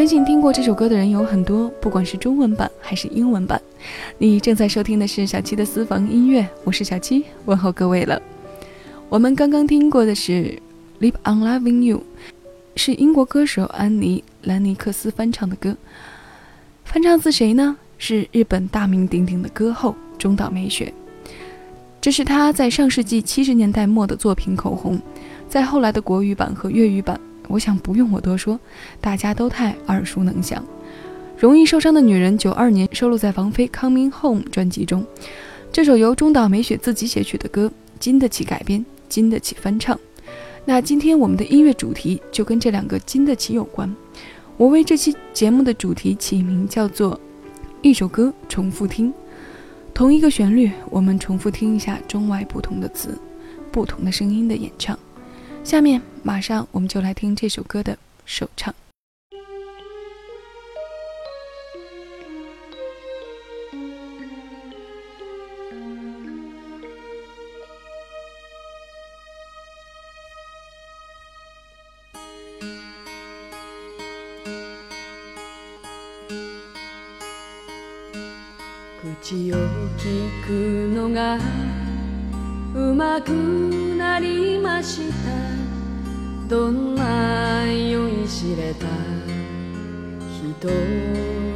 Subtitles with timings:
[0.00, 3.60] 相信听过这首歌的人有很多，不管是中文版还是英文版。
[4.16, 8.18] 你正在收听的是小七的私房音乐，我是小七，问候各位了。
[9.10, 10.58] 我们刚刚听过的是
[11.02, 11.98] 《Live on Loving You》，
[12.76, 15.76] 是英国歌手安妮·兰尼克斯翻唱的歌。
[16.86, 17.76] 翻唱自谁呢？
[17.98, 20.94] 是日本大名鼎鼎的歌后中岛美雪。
[22.00, 24.98] 这是她在上世纪七十年代末的作品口红，
[25.46, 27.20] 在后来的国语版和粤语版。
[27.50, 28.58] 我想不用我多说，
[29.00, 30.64] 大家都太耳熟能详。
[31.36, 35.04] 容易受伤的女人，九二年收录在王菲《Coming Home》专辑中。
[35.72, 39.98] 这首由中岛美雪自己写曲的歌，经得起改编，经得起翻唱。
[40.64, 43.92] 那今天我们的音乐主题就跟这两个经得起有关。
[44.56, 47.18] 我为这期节目的主题起名叫做
[47.82, 49.12] “一首歌重复听”，
[49.94, 53.18] 同一个旋律，我们重复听一下中外不同的词，
[53.72, 54.98] 不同的声音的演唱。
[55.62, 58.74] 下面马上我们就来听这首歌的首唱。
[86.50, 88.86] どんな酔いしれた？
[90.58, 90.68] 人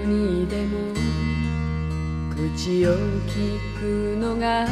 [0.07, 0.95] にでも
[2.31, 2.95] 口を
[3.27, 4.69] 聞くのが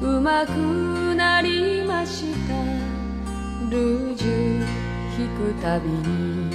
[0.00, 2.54] うまくなりました。
[3.68, 4.60] ルージュ
[5.18, 6.48] 弾くたびに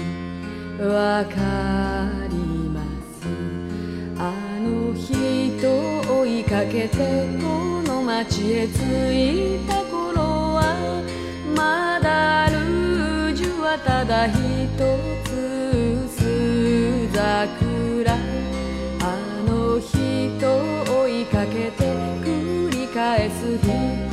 [0.82, 1.36] わか
[2.32, 2.36] り
[2.70, 2.82] ま
[3.14, 3.28] す。
[4.18, 5.14] あの人
[6.12, 6.98] 追いかけて
[7.40, 8.72] この街へ着
[9.12, 10.64] いた頃は
[11.56, 14.38] まだルージュはただ一
[15.24, 15.32] つ
[16.06, 19.06] 薄桜あ
[19.48, 21.84] の人を追いかけて
[22.24, 24.13] 繰り返す人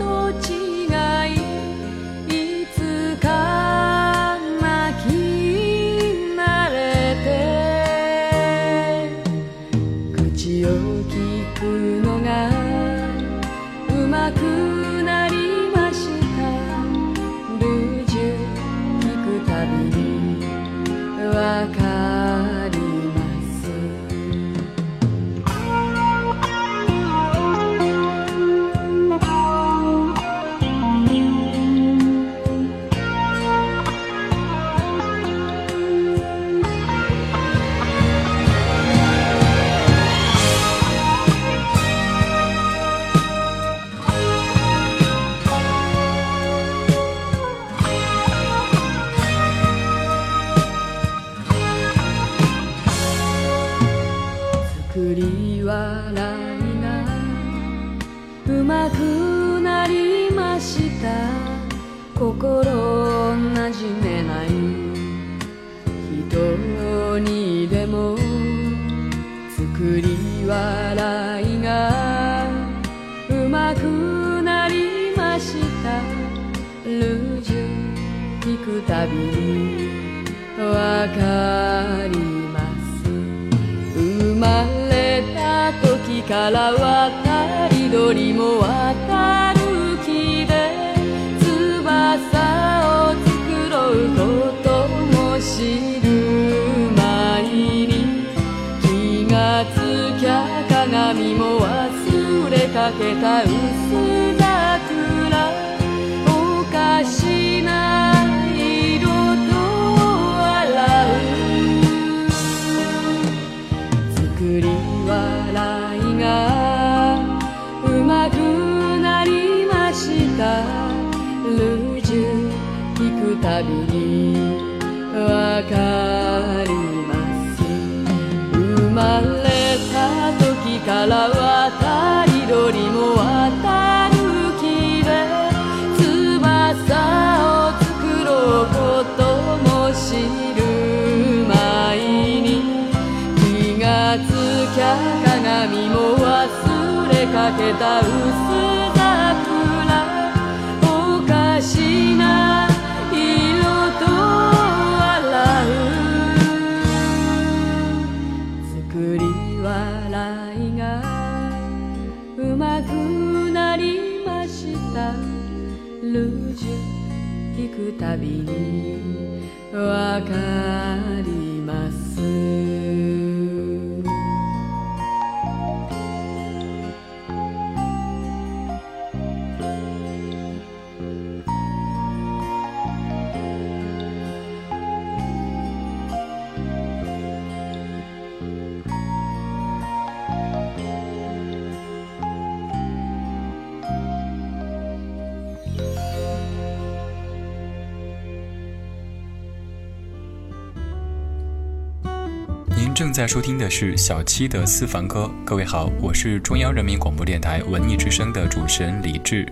[203.11, 205.29] 正在收听的是小七的私房歌。
[205.45, 209.45] 各位好，我是中央人民广播电台文艺之声的主持人李志。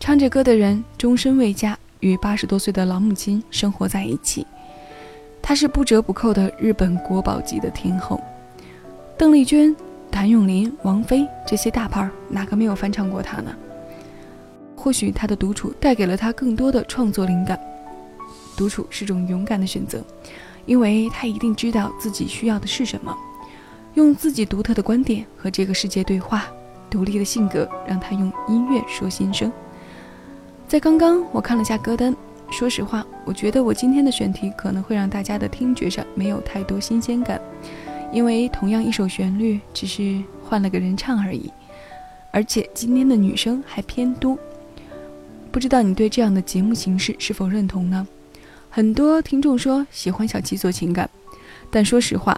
[0.00, 4.46] 唱着歌的人终身未嫁，与八十多岁的老母亲生活在一起。
[5.42, 8.18] 她是不折不扣的日本国宝级的天后。
[9.18, 9.76] 邓丽君、
[10.10, 13.54] 谭咏麟、王菲这些大牌儿，哪个没有翻唱过她呢？
[14.74, 17.60] 或许她的独处带给了她更多的创作灵感。
[18.56, 20.02] 独处是种勇敢的选择，
[20.66, 23.16] 因为她一定知道自己需要的是什么，
[23.94, 26.46] 用自己独特的观点和这个世界对话。
[26.90, 29.50] 独立的性格让她用音乐说心声。
[30.68, 32.14] 在刚刚，我看了下歌单。
[32.50, 37.40] 说实话，我觉得我今天的选题可能会让大家的听觉上没有太多新鲜感，
[38.12, 41.50] 因为同样一首旋律，只是换了个人唱而已。
[42.30, 44.38] 而且今天的女生还偏多，
[45.50, 48.06] 不知道你对这样的节目形式是否认同呢？
[48.74, 51.08] 很多听众说喜欢小七做情感，
[51.70, 52.36] 但说实话，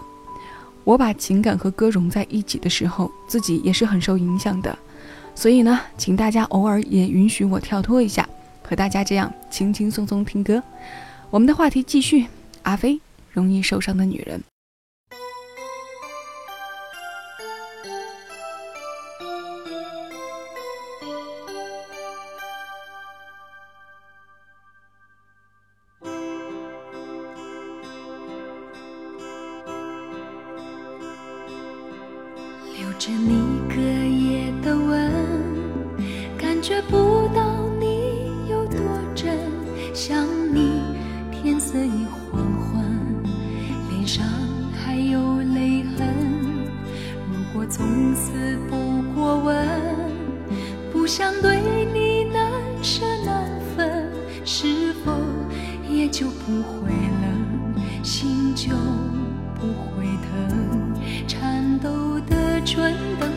[0.83, 4.77] 我把情感和歌融在一起的时候，自己也是很受影响的。
[5.33, 8.29] 所以呢，请大家偶尔也允许我跳脱一下，
[8.61, 10.61] 和大家这样轻轻松松听歌。
[11.31, 12.27] 我们的话题继续，
[12.61, 13.01] 阿飞，
[13.33, 14.39] 容易受伤的女人。
[51.07, 51.61] 想对
[51.93, 52.51] 你难
[52.83, 54.11] 舍难分，
[54.43, 55.13] 是否
[55.89, 57.73] 也就不会冷，
[58.03, 58.75] 心就
[59.55, 60.93] 不会疼？
[61.25, 63.31] 颤抖的唇等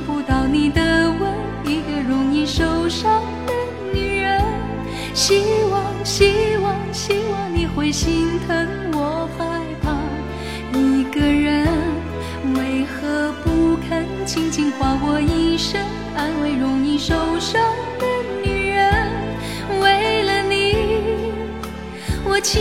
[17.01, 17.59] 受伤
[17.99, 18.07] 的
[18.45, 19.11] 女人？
[19.81, 21.33] 为了你，
[22.27, 22.61] 我情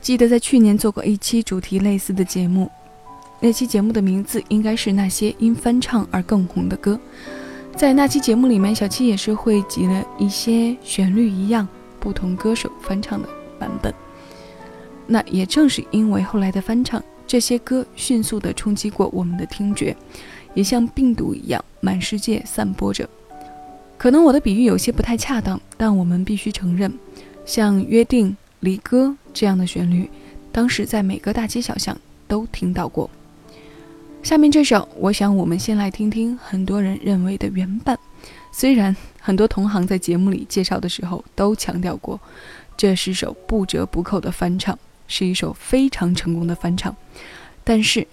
[0.00, 2.70] 记得在去年做过一期主题类似的节目，
[3.38, 6.98] 那期节目的名字应该是那些因翻唱而更红的歌。
[7.76, 13.28] 在那期节目里面，小七也是汇集了一些旋律一样、不同歌手翻唱的
[13.58, 13.94] 版本。
[15.06, 19.96] 那也正是因为后来的翻唱，这些歌迅速地冲击过我们的听觉，
[20.54, 23.08] 也像病毒一样满世界散播着。
[23.98, 26.92] 可能我的比喻有些不太恰当，但我们必须承认，
[27.44, 28.28] 像《约定》
[28.60, 30.08] 《离歌》这样的旋律，
[30.52, 31.96] 当时在每个大街小巷
[32.28, 33.10] 都听到过。
[34.22, 37.98] 下面这首，我想我们先来听听很多人认为的原版。
[38.52, 42.20] 虽然很多同行在节目里介绍的时候都强调过，
[42.76, 46.94] 这是首不折不扣的翻唱，是一首非常成功的翻唱。
[47.64, 48.06] 但是，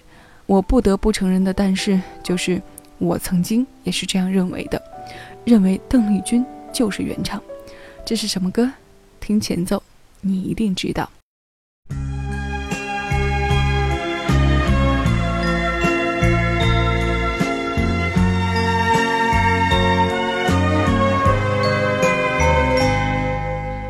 [0.45, 2.61] 我不得不承认的，但是就是
[2.99, 4.81] 我曾经也是这样认为的，
[5.43, 7.41] 认为邓丽君就是原唱。
[8.05, 8.71] 这是什么歌？
[9.19, 9.83] 听前奏，
[10.21, 11.09] 你一定知道。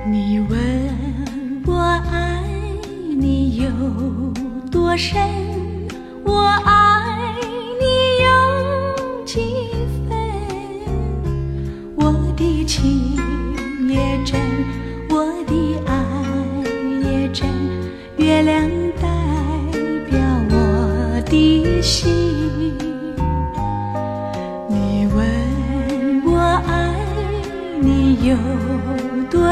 [0.09, 1.73] 你问我
[2.11, 2.41] 爱
[3.17, 3.69] 你有
[4.71, 5.19] 多深，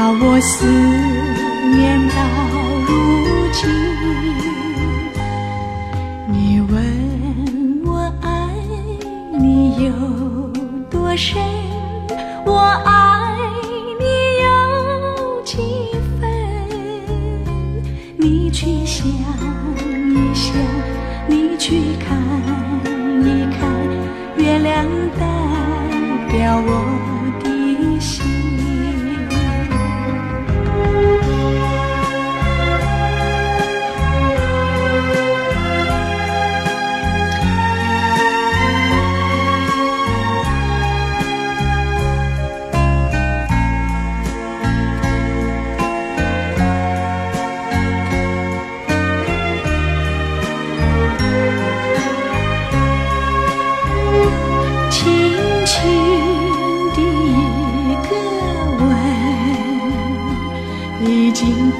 [0.00, 0.64] 把我思
[1.76, 2.00] 念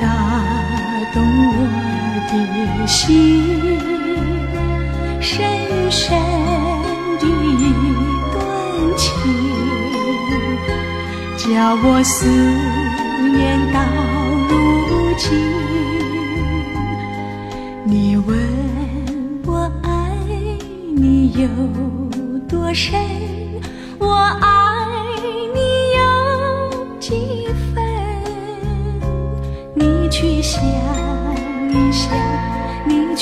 [0.00, 0.06] 打
[1.12, 1.52] 动我
[2.30, 2.32] 的
[2.86, 3.78] 心，
[5.20, 5.30] 深
[5.90, 6.18] 深
[7.18, 7.62] 的一
[8.32, 8.36] 段
[8.96, 9.08] 情，
[11.36, 11.44] 叫
[11.84, 12.16] 我思
[13.30, 13.38] 念
[13.72, 13.78] 到
[14.88, 15.28] 如今。
[17.84, 18.28] 你问
[19.44, 19.88] 我爱
[20.96, 21.46] 你有
[22.48, 22.98] 多深，
[23.98, 24.59] 我爱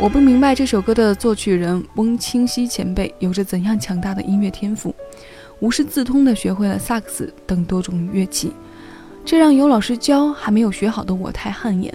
[0.00, 4.94] 我不明白这首歌的作曲人翁清溪前辈有着怎样强大的音乐天赋，
[5.58, 8.52] 无师自通地学会了萨克斯等多种乐器，
[9.24, 11.92] 这让有老师教还没有学好的我太汗颜。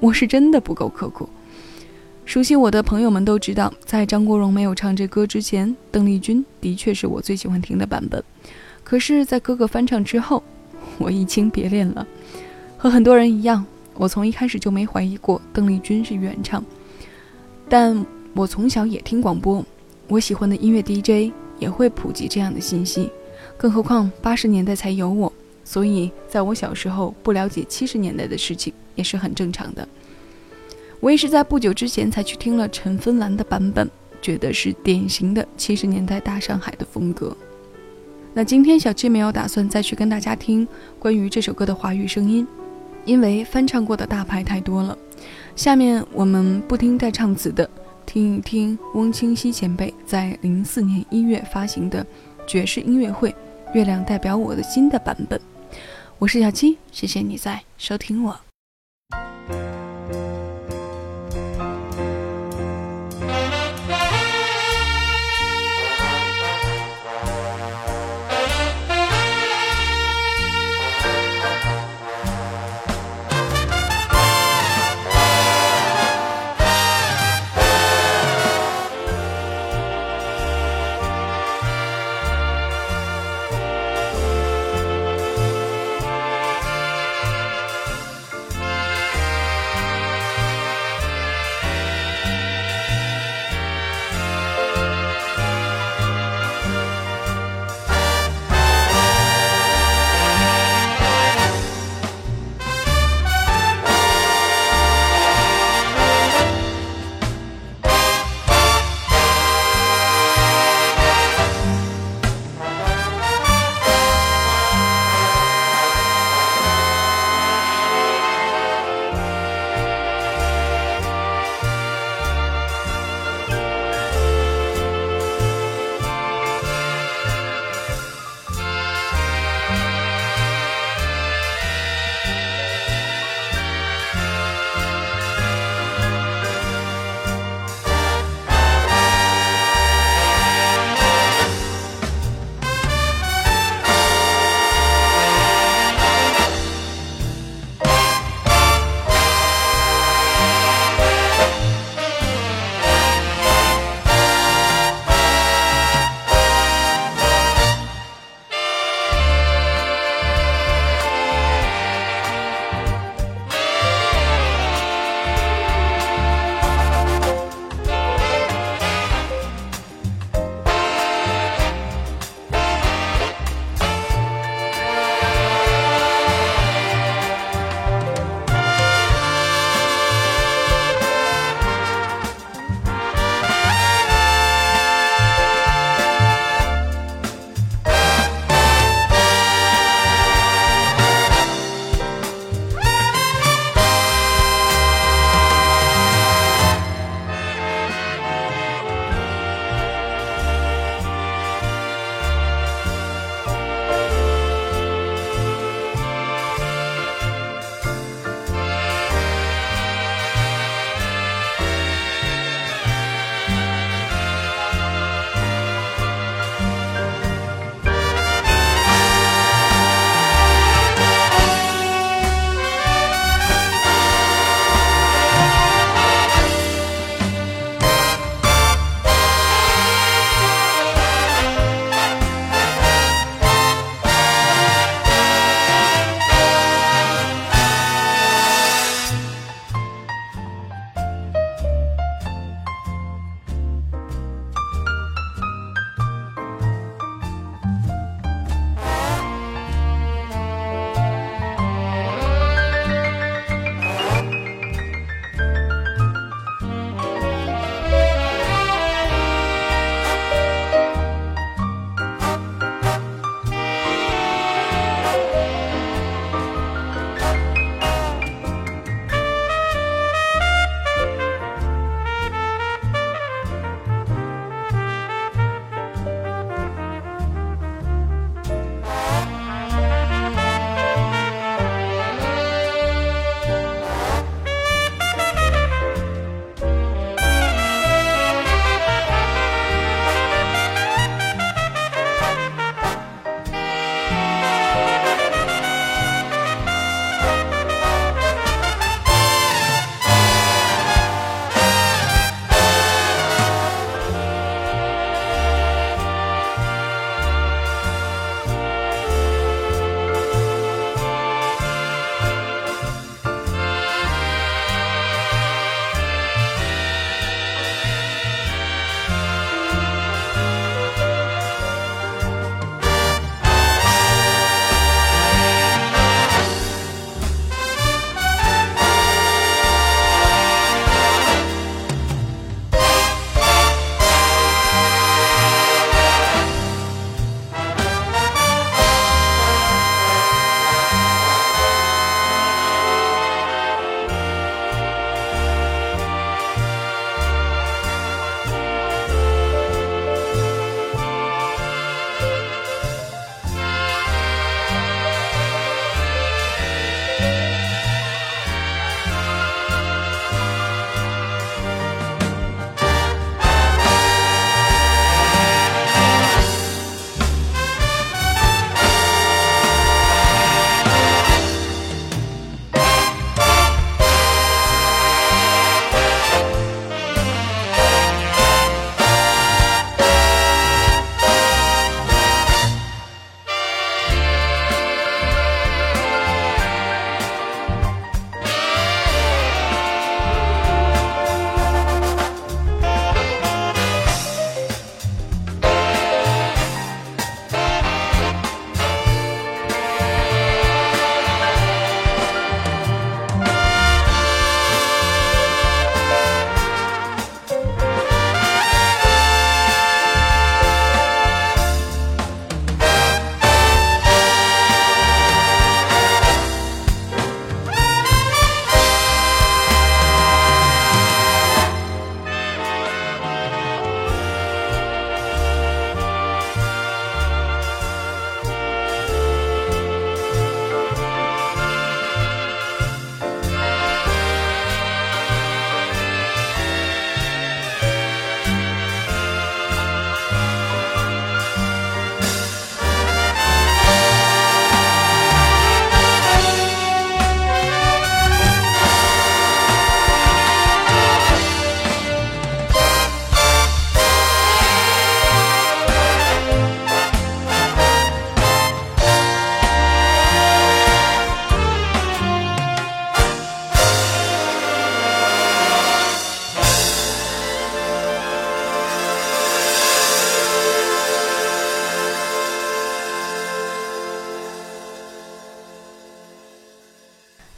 [0.00, 1.28] 我是真的不够刻苦。
[2.24, 8.24] 熟悉我的朋友们都知道，在张国荣没有唱这歌之前，邓丽君的确是我最喜欢听的版本。
[8.82, 10.42] 可是，在哥哥翻唱之后，
[10.96, 12.06] 我移情别恋了。
[12.78, 13.62] 和很多人一样，
[13.98, 16.64] 我从一开始就没怀疑过邓丽君是原唱。
[17.72, 18.04] 但
[18.34, 19.64] 我从小也听广播，
[20.06, 23.10] 我喜欢的音乐 DJ 也会普及这样的信息，
[23.56, 25.32] 更何况八十年代才有我，
[25.64, 29.88] 所以在我小时候不了解七十年代的事情也是很正常的。
[31.00, 37.34] 我也是在不久之前才去听了陈芬兰的版本，觉得是典型的七十年代大上海的风格。
[38.34, 42.46] 那今天小七没有打算再去跟大家听关于这首歌的华语声音，
[43.06, 44.98] 因为翻唱过的大牌太多了。
[45.54, 47.68] 下面我们不听带唱词的，
[48.06, 52.04] 听一听翁清溪前辈在零四年一月发行的
[52.46, 53.30] 爵士音乐会
[53.74, 55.40] 《月亮代表我的心》的版本。
[56.18, 58.51] 我是小七，谢谢你在收听我。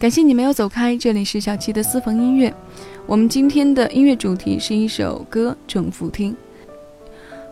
[0.05, 2.53] 感谢你没有走开，这里是小七的私房音乐。
[3.07, 6.37] 我们今天的音乐主题是一首歌，重复听。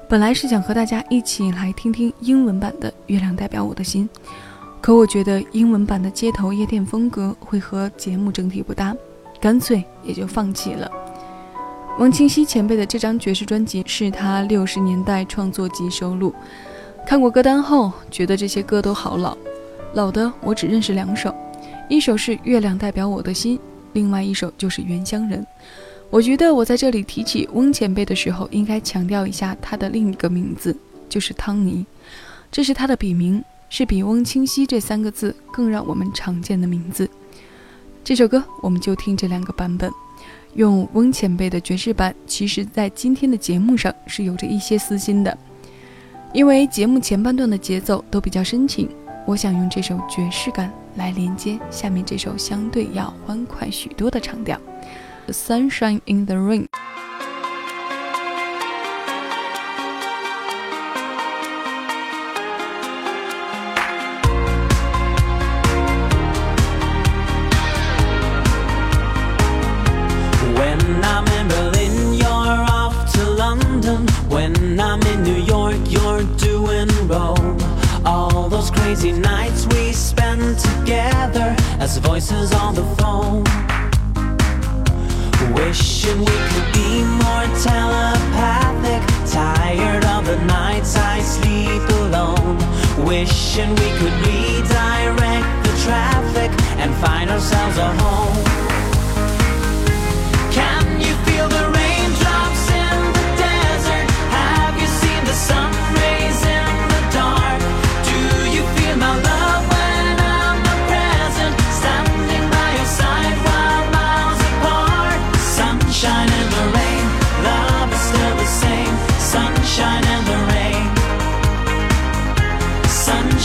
[0.06, 4.06] 本来是想和大家一起来听听英文版的《月亮代表我的心》，
[4.82, 8.94] 可我觉得英文版的街头夜店风格会和节目整体不搭，
[9.40, 10.90] 干脆也就放弃了。
[11.98, 16.34] 王清溪前辈的这张爵士专辑是他六十年代创作集收录。
[17.06, 19.34] 看过歌单后，觉得这些歌都好老，
[19.94, 21.34] 老的我只认识两首，
[21.88, 23.58] 一首是《月亮代表我的心》，
[23.92, 25.40] 另外一首就是《原乡人》。
[26.10, 30.76] 我觉得我在这里提起翁前辈的时候，应该强调一下他的另一个名字，
[31.08, 31.84] 就是汤尼，
[32.50, 37.08] 这是他的笔名，是比翁清溪这三个字更让我们常见的名字。
[38.04, 39.90] 这首歌我们就听这两个版本，
[40.54, 45.36] 用翁前辈的爵士版，其实在今天的节目上是有着一些私心的，
[46.32, 48.88] 因为节目前半段的节奏都比较深情，
[49.26, 54.60] 我想用这首爵士感来连接下面这首相对要欢快许多的长调。
[55.28, 56.71] Sunshine in the rain.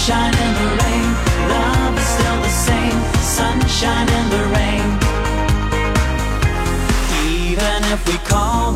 [0.07, 1.09] Sunshine in the rain,
[1.49, 2.99] love is still the same.
[3.19, 4.87] Sunshine in the rain.
[7.27, 8.71] Even if we call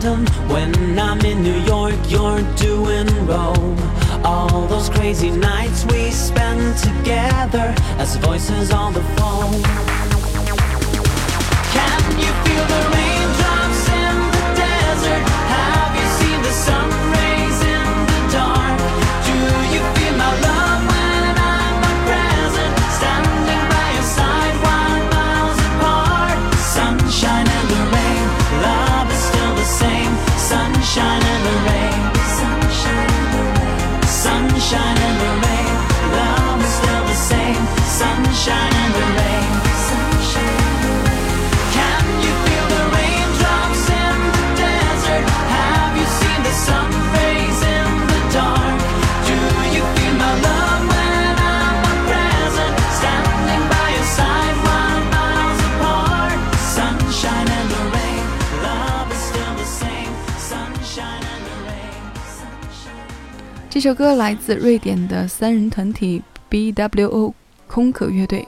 [0.00, 0.26] London.
[0.48, 3.78] When I'm in New York, you're doing Rome.
[4.24, 9.62] All those crazy nights we spend together as voices on the phone.
[11.72, 13.07] Can you feel the raindrops
[63.78, 67.32] 这首歌来自瑞典的三人团体 BWO
[67.68, 68.44] 空壳乐队。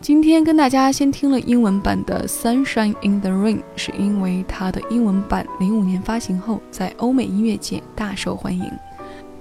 [0.00, 8.70] 今天跟大家先听了英文版的《Sunshine in the Rain》，是因为它的英文版零五年发行后，在欧美音乐界大受欢迎。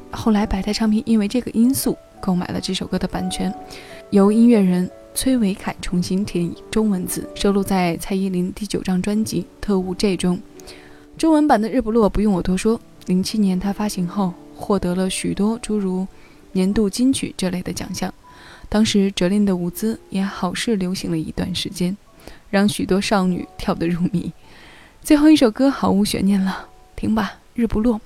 [0.09, 3.53] 后来百代唱片因为这个因素购买了这首歌的版权，
[4.09, 10.41] 由音乐人崔维凯重新填中文字，收录在蔡依林第九张专辑《特务 J》中。
[11.15, 16.07] 中文版的《日不落》不用我多说，零七年它发行后获得了许多诸如
[16.53, 18.13] 年度金曲这类的奖项。
[18.69, 21.97] 当时哲琳的舞姿也好是流行了一段时间，
[22.49, 24.31] 让许多少女跳得入迷。
[25.01, 27.99] 最后一首歌毫无悬念了，听吧，日不落。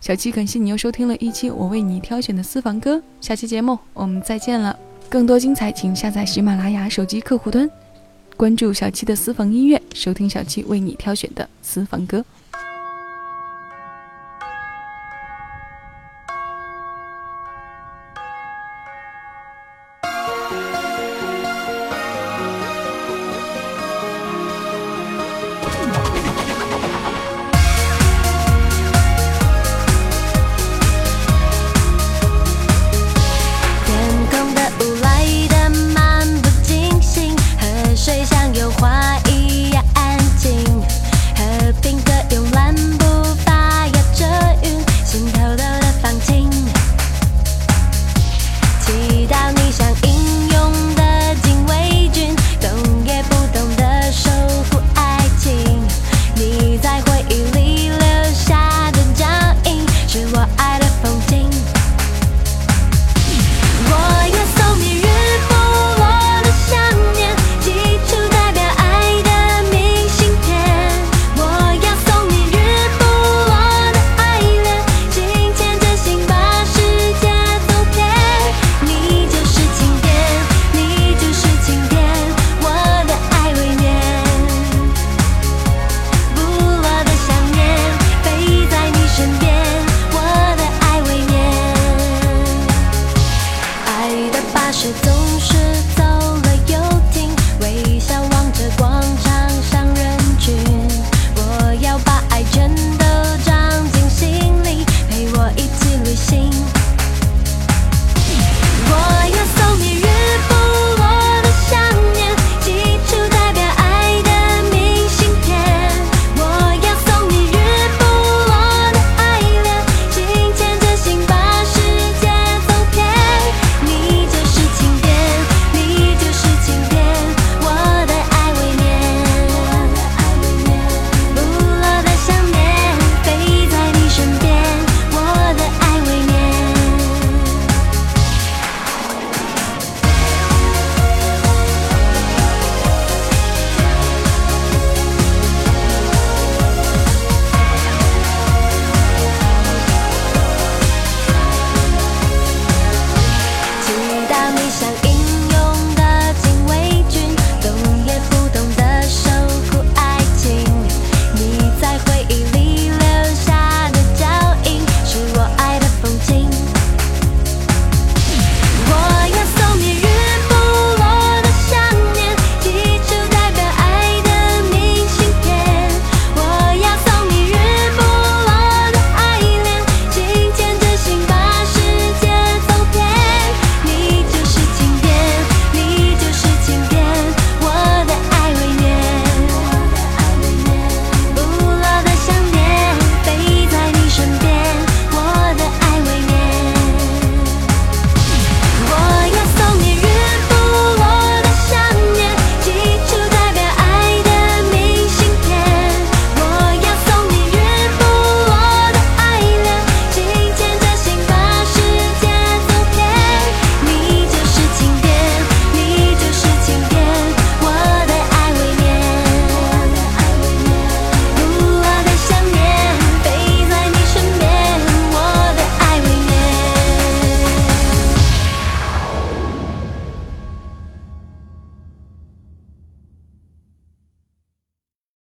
[0.00, 4.78] 小七感谢你又收听了一期我为你挑选的私房歌，下期节目我们再见了。
[5.08, 7.70] 更多精彩，请下载喜马拉雅手机客户端，
[8.36, 12.22] 关注小七的私房音乐，收听小七为你挑选的私房歌。